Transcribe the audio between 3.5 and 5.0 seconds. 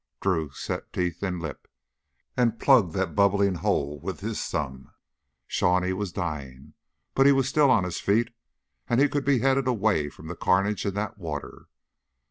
hole with his thumb.